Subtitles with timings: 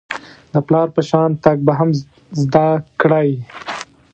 [0.51, 1.89] د پلار په شان تګ به هم
[2.41, 2.67] زده
[3.01, 3.29] کړئ.